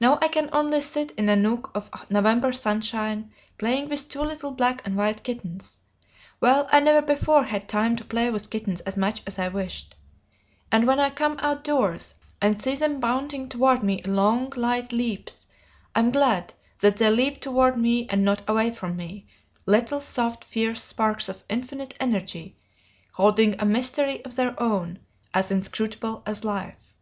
Now 0.00 0.20
I 0.22 0.28
can 0.28 0.48
only 0.52 0.80
sit 0.80 1.10
in 1.16 1.28
a 1.28 1.34
nook 1.34 1.72
of 1.74 1.90
November 2.08 2.52
sunshine, 2.52 3.32
playing 3.58 3.88
with 3.88 4.08
two 4.08 4.20
little 4.20 4.52
black 4.52 4.86
and 4.86 4.96
white 4.96 5.24
kittens. 5.24 5.80
Well, 6.40 6.68
I 6.70 6.78
never 6.78 7.02
before 7.04 7.42
had 7.42 7.68
time 7.68 7.96
to 7.96 8.04
play 8.04 8.30
with 8.30 8.48
kittens 8.48 8.80
as 8.82 8.96
much 8.96 9.22
as 9.26 9.40
I 9.40 9.48
wished, 9.48 9.96
and 10.70 10.86
when 10.86 11.00
I 11.00 11.10
come 11.10 11.34
outdoors 11.40 12.14
and 12.40 12.62
see 12.62 12.76
them 12.76 13.00
bounding 13.00 13.48
toward 13.48 13.82
me 13.82 13.94
in 13.94 14.14
long, 14.14 14.52
light 14.54 14.92
leaps, 14.92 15.48
I 15.96 15.98
am 15.98 16.12
glad 16.12 16.54
that 16.80 16.98
they 16.98 17.10
leap 17.10 17.40
toward 17.40 17.74
me 17.76 18.06
and 18.08 18.24
not 18.24 18.42
away 18.48 18.70
from 18.70 18.94
me, 18.94 19.26
little 19.66 20.00
soft, 20.00 20.44
fierce 20.44 20.80
sparks 20.84 21.28
of 21.28 21.42
infinite 21.48 21.94
energy 21.98 22.56
holding 23.14 23.60
a 23.60 23.64
mystery 23.64 24.24
of 24.24 24.36
their 24.36 24.54
own 24.62 25.00
as 25.34 25.50
inscrutable 25.50 26.22
as 26.24 26.44
life. 26.44 26.94